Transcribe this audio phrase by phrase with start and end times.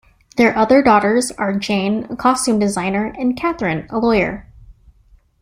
[0.35, 4.47] Their other daughters are Jane, a costume designer, and Catherine, a lawyer.